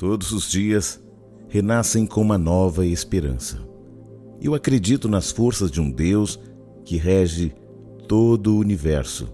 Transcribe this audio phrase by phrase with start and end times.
[0.00, 0.98] Todos os dias
[1.50, 3.58] renascem com uma nova esperança.
[4.40, 6.40] Eu acredito nas forças de um Deus
[6.86, 7.54] que rege
[8.08, 9.28] todo o universo.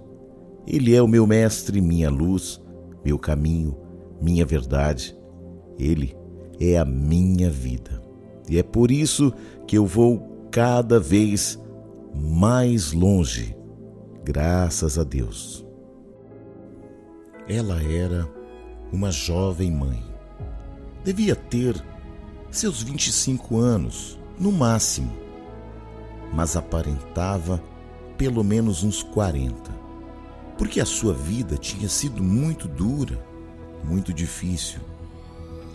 [0.66, 2.60] Ele é o meu mestre, minha luz,
[3.04, 3.76] meu caminho,
[4.21, 5.16] minha verdade.
[5.79, 6.16] Ele
[6.58, 8.03] é a minha vida.
[8.51, 9.33] E é por isso
[9.69, 11.56] que eu vou cada vez
[12.12, 13.56] mais longe,
[14.24, 15.64] graças a Deus.
[17.48, 18.28] Ela era
[18.92, 20.05] uma jovem mãe.
[21.06, 21.80] Devia ter
[22.51, 25.16] seus 25 anos, no máximo,
[26.33, 27.62] mas aparentava
[28.19, 29.55] pelo menos uns 40,
[30.59, 33.24] porque a sua vida tinha sido muito dura,
[33.84, 34.80] muito difícil.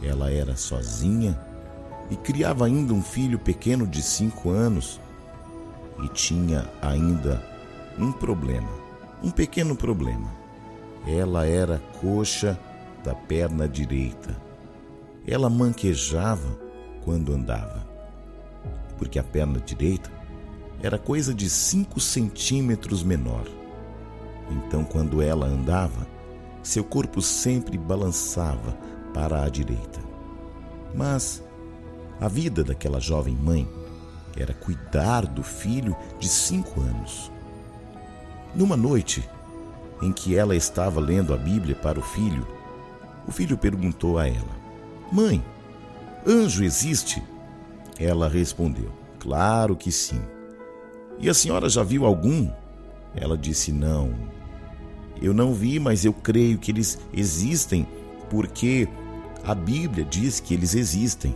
[0.03, 1.39] Ela era sozinha
[2.09, 4.99] e criava ainda um filho pequeno de cinco anos
[6.03, 7.41] e tinha ainda
[7.97, 8.69] um problema,
[9.23, 10.29] um pequeno problema.
[11.07, 12.59] Ela era coxa
[13.01, 14.50] da perna direita.
[15.27, 16.59] Ela manquejava
[17.03, 17.87] quando andava,
[18.97, 20.09] porque a perna direita
[20.81, 23.45] era coisa de cinco centímetros menor.
[24.49, 26.07] Então, quando ela andava,
[26.63, 28.77] seu corpo sempre balançava
[29.13, 29.99] para a direita.
[30.93, 31.43] Mas
[32.19, 33.67] a vida daquela jovem mãe
[34.35, 37.31] era cuidar do filho de cinco anos.
[38.55, 39.27] Numa noite
[40.01, 42.45] em que ela estava lendo a Bíblia para o filho,
[43.27, 44.60] o filho perguntou a ela:
[45.11, 45.43] Mãe,
[46.25, 47.21] anjo existe?
[47.99, 50.21] Ela respondeu: Claro que sim.
[51.19, 52.49] E a senhora já viu algum?
[53.13, 54.13] Ela disse: Não.
[55.21, 57.85] Eu não vi, mas eu creio que eles existem
[58.29, 58.87] porque
[59.43, 61.35] a Bíblia diz que eles existem.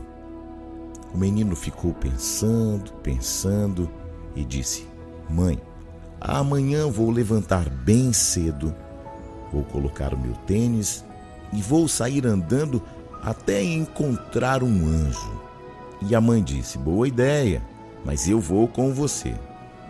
[1.13, 3.89] O menino ficou pensando, pensando
[4.35, 4.87] e disse:
[5.29, 5.61] Mãe,
[6.19, 8.73] amanhã vou levantar bem cedo,
[9.51, 11.03] vou colocar o meu tênis
[11.51, 12.81] e vou sair andando
[13.25, 15.41] até encontrar um anjo.
[16.07, 17.61] E a mãe disse: Boa ideia,
[18.05, 19.33] mas eu vou com você.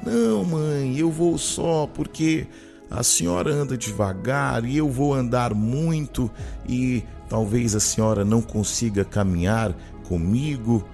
[0.05, 2.47] Não, mãe, eu vou só porque
[2.89, 6.31] a senhora anda devagar e eu vou andar muito
[6.67, 9.75] e talvez a senhora não consiga caminhar
[10.07, 10.85] comigo.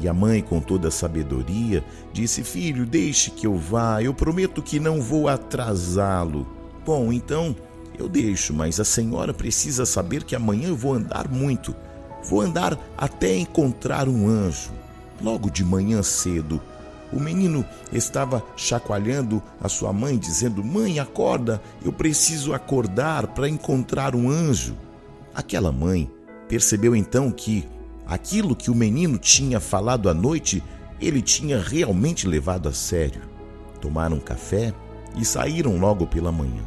[0.00, 4.62] E a mãe, com toda a sabedoria, disse: Filho, deixe que eu vá, eu prometo
[4.62, 6.46] que não vou atrasá-lo.
[6.84, 7.56] Bom, então
[8.00, 11.74] eu deixo, mas a senhora precisa saber que amanhã eu vou andar muito.
[12.24, 14.72] Vou andar até encontrar um anjo.
[15.20, 16.60] Logo de manhã cedo,
[17.12, 24.14] o menino estava chacoalhando a sua mãe, dizendo: Mãe, acorda, eu preciso acordar para encontrar
[24.14, 24.76] um anjo.
[25.34, 26.10] Aquela mãe
[26.48, 27.68] percebeu então que
[28.06, 30.62] aquilo que o menino tinha falado à noite
[31.00, 33.22] ele tinha realmente levado a sério.
[33.80, 34.74] Tomaram café
[35.16, 36.62] e saíram logo pela manhã.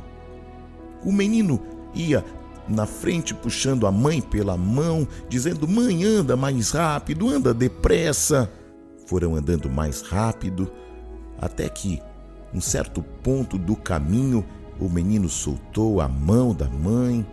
[1.06, 1.60] O menino
[1.94, 2.24] ia
[2.68, 8.52] na frente puxando a mãe pela mão, dizendo: Mãe, anda mais rápido, anda depressa.
[9.06, 10.72] Foram andando mais rápido,
[11.40, 12.02] até que,
[12.54, 14.46] um certo ponto do caminho,
[14.80, 17.26] o menino soltou a mão da mãe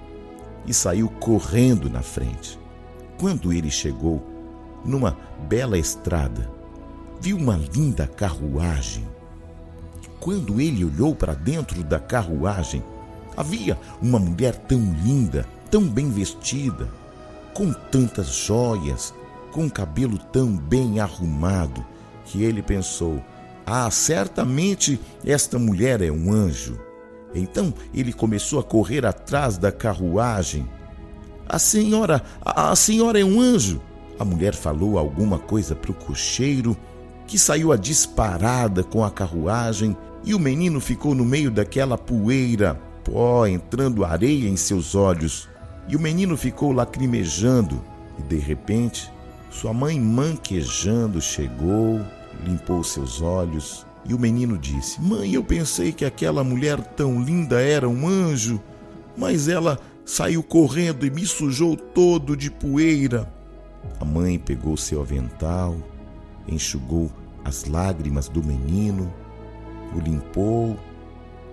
[0.67, 2.59] e saiu correndo na frente.
[3.19, 4.27] Quando ele chegou
[4.85, 5.17] numa
[5.49, 6.51] bela estrada,
[7.21, 9.07] viu uma linda carruagem.
[10.19, 12.83] Quando ele olhou para dentro da carruagem,
[13.41, 16.89] havia uma mulher tão linda, tão bem vestida,
[17.55, 19.13] com tantas joias,
[19.53, 21.85] com cabelo tão bem arrumado,
[22.25, 23.23] que ele pensou:
[23.67, 26.79] Ah, certamente esta mulher é um anjo.
[27.35, 30.69] Então ele começou a correr atrás da carruagem.
[31.49, 33.81] A senhora, a, a senhora é um anjo.
[34.19, 36.77] A mulher falou alguma coisa para o cocheiro,
[37.27, 42.81] que saiu a disparada com a carruagem, e o menino ficou no meio daquela poeira,
[43.11, 45.49] pó entrando areia em seus olhos.
[45.89, 47.83] E o menino ficou lacrimejando,
[48.19, 49.11] e de repente
[49.51, 52.01] sua mãe, manquejando, chegou,
[52.45, 57.61] limpou seus olhos e o menino disse: Mãe, eu pensei que aquela mulher tão linda
[57.61, 58.61] era um anjo,
[59.17, 63.33] mas ela saiu correndo e me sujou todo de poeira.
[63.99, 65.77] A mãe pegou seu avental,
[66.49, 67.11] enxugou
[67.45, 69.13] as lágrimas do menino,
[69.95, 70.79] o limpou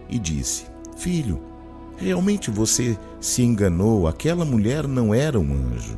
[0.09, 0.65] e disse:
[0.97, 1.39] Filho,
[1.95, 5.97] realmente você se enganou, aquela mulher não era um anjo.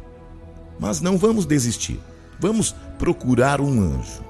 [0.78, 2.00] Mas não vamos desistir.
[2.38, 4.24] Vamos procurar um anjo.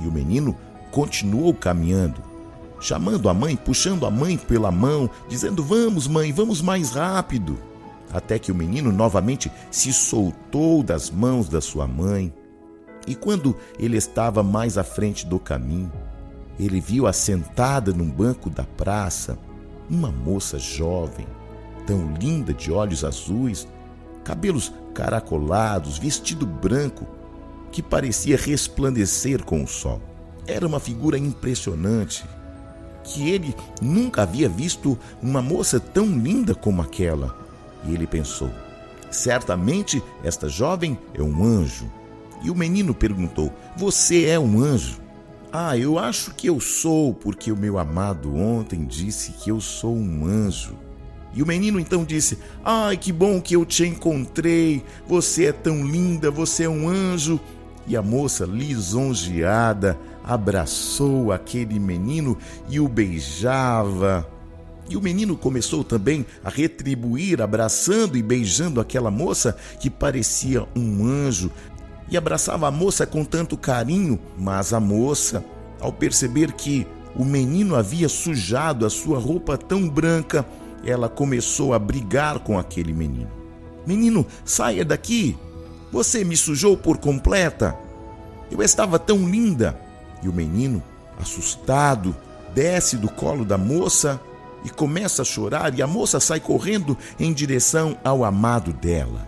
[0.00, 0.56] E o menino
[0.90, 2.20] continuou caminhando,
[2.80, 7.56] chamando a mãe, puxando a mãe pela mão, dizendo: Vamos, mãe, vamos mais rápido.
[8.12, 12.32] Até que o menino novamente se soltou das mãos da sua mãe.
[13.06, 15.92] E quando ele estava mais à frente do caminho,
[16.58, 19.38] ele viu assentada num banco da praça
[19.90, 21.26] uma moça jovem,
[21.86, 23.66] tão linda de olhos azuis,
[24.22, 27.06] cabelos caracolados, vestido branco,
[27.72, 30.00] que parecia resplandecer com o sol.
[30.46, 32.24] Era uma figura impressionante,
[33.02, 37.36] que ele nunca havia visto uma moça tão linda como aquela.
[37.84, 38.50] E ele pensou:
[39.10, 41.90] certamente esta jovem é um anjo.
[42.42, 45.00] E o menino perguntou: Você é um anjo?
[45.52, 49.96] Ah, eu acho que eu sou, porque o meu amado ontem disse que eu sou
[49.96, 50.78] um anjo.
[51.34, 55.84] E o menino então disse: Ai, que bom que eu te encontrei, você é tão
[55.84, 57.40] linda, você é um anjo.
[57.84, 62.38] E a moça, lisonjeada, abraçou aquele menino
[62.68, 64.28] e o beijava.
[64.88, 71.06] E o menino começou também a retribuir, abraçando e beijando aquela moça que parecia um
[71.06, 71.50] anjo,
[72.10, 75.44] e abraçava a moça com tanto carinho, mas a moça,
[75.80, 80.44] ao perceber que o menino havia sujado a sua roupa tão branca,
[80.84, 83.30] ela começou a brigar com aquele menino.
[83.86, 85.36] Menino, saia daqui!
[85.92, 87.76] Você me sujou por completa!
[88.50, 89.78] Eu estava tão linda!
[90.22, 90.82] E o menino,
[91.18, 92.14] assustado,
[92.54, 94.20] desce do colo da moça
[94.64, 99.26] e começa a chorar, e a moça sai correndo em direção ao amado dela.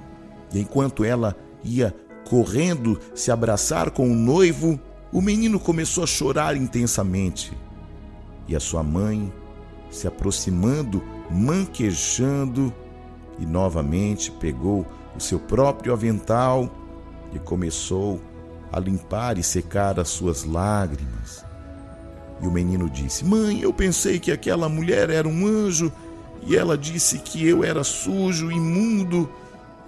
[0.52, 1.94] E enquanto ela ia
[2.28, 4.78] correndo se abraçar com o noivo,
[5.12, 7.52] o menino começou a chorar intensamente.
[8.48, 9.32] E a sua mãe,
[9.90, 12.72] se aproximando, manquejando,
[13.38, 14.86] e novamente pegou
[15.16, 16.70] o seu próprio avental
[17.32, 18.20] e começou
[18.70, 21.44] a limpar e secar as suas lágrimas.
[22.40, 25.92] E o menino disse: Mãe, eu pensei que aquela mulher era um anjo
[26.46, 29.30] e ela disse que eu era sujo, imundo.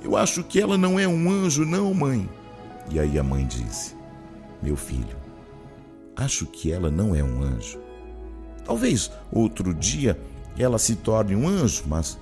[0.04, 2.28] Eu acho que ela não é um anjo, não, mãe.
[2.90, 3.96] E aí a mãe disse:
[4.62, 5.16] Meu filho,
[6.14, 7.80] acho que ela não é um anjo.
[8.66, 10.20] Talvez outro dia
[10.58, 12.18] ela se torne um anjo, mas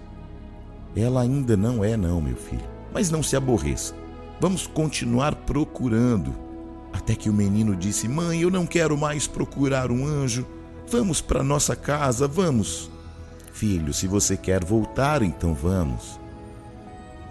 [0.96, 2.64] ela ainda não é, não, meu filho.
[2.94, 3.94] Mas não se aborreça.
[4.40, 6.32] Vamos continuar procurando.
[6.92, 10.46] Até que o menino disse: Mãe, eu não quero mais procurar um anjo.
[10.88, 12.88] Vamos para nossa casa, vamos.
[13.52, 16.21] Filho, se você quer voltar, então vamos.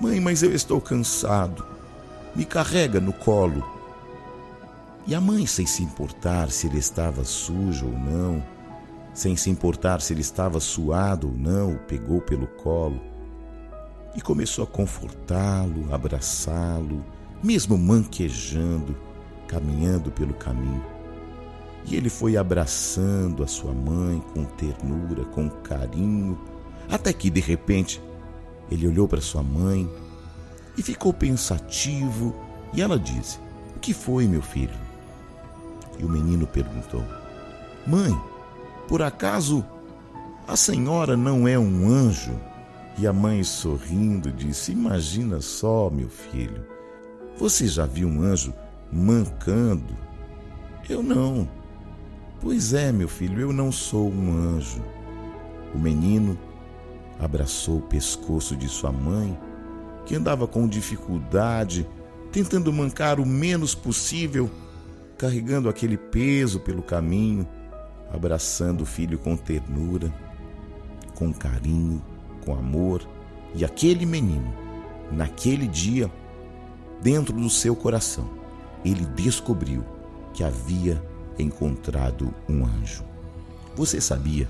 [0.02, 1.66] Mãe, mas eu estou cansado.
[2.36, 3.64] Me carrega no colo.
[5.08, 8.44] E a mãe, sem se importar se ele estava sujo ou não,
[9.14, 13.00] sem se importar se ele estava suado ou não, o pegou pelo colo
[14.16, 17.06] e começou a confortá-lo, abraçá-lo,
[17.42, 18.96] mesmo manquejando
[19.52, 20.84] caminhando pelo caminho.
[21.86, 26.40] E ele foi abraçando a sua mãe com ternura, com carinho,
[26.90, 28.02] até que de repente
[28.72, 29.88] ele olhou para sua mãe
[30.78, 32.34] e ficou pensativo.
[32.74, 33.38] E ela disse:
[33.76, 34.80] O que foi, meu filho?
[36.00, 37.04] E o menino perguntou:
[37.86, 38.18] Mãe,
[38.88, 39.66] por acaso
[40.48, 42.34] a senhora não é um anjo?
[42.98, 46.66] E a mãe, sorrindo, disse: Imagina só, meu filho,
[47.38, 48.54] você já viu um anjo
[48.92, 49.98] mancando.
[50.90, 51.48] Eu não.
[52.40, 54.82] Pois é, meu filho, eu não sou um anjo.
[55.74, 56.38] O menino
[57.22, 59.38] abraçou o pescoço de sua mãe,
[60.06, 61.88] que andava com dificuldade,
[62.32, 64.50] tentando mancar o menos possível,
[65.18, 67.48] carregando aquele peso pelo caminho,
[68.12, 70.12] abraçando o filho com ternura,
[71.14, 72.02] com carinho,
[72.44, 73.08] com amor.
[73.54, 74.52] E aquele menino,
[75.12, 76.12] naquele dia,
[77.04, 78.28] dentro do seu coração,
[78.84, 79.86] ele descobriu
[80.34, 81.02] que havia
[81.38, 83.04] encontrado um anjo.
[83.76, 84.50] Você sabia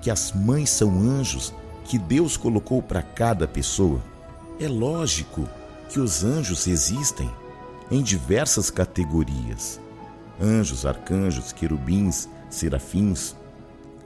[0.00, 1.52] que as mães são anjos
[1.86, 4.02] que Deus colocou para cada pessoa?
[4.58, 5.48] É lógico
[5.88, 7.30] que os anjos existem
[7.90, 9.80] em diversas categorias.
[10.40, 13.36] Anjos, arcanjos, querubins, serafins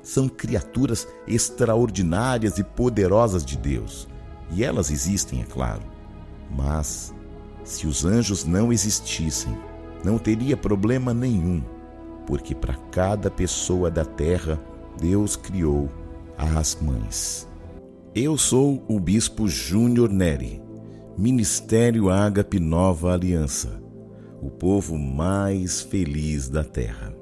[0.03, 4.07] são criaturas extraordinárias e poderosas de Deus.
[4.51, 5.83] E elas existem, é claro.
[6.51, 7.15] Mas
[7.65, 9.57] se os anjos não existissem,
[10.05, 11.63] não teria problema nenhum,
[12.27, 14.61] porque para cada pessoa da terra
[14.99, 15.89] Deus criou
[16.37, 17.50] as mães.
[18.13, 20.61] Eu sou o Bispo Júnior Neri,
[21.17, 23.81] Ministério Ágape Nova Aliança,
[24.43, 27.20] o povo mais feliz da terra.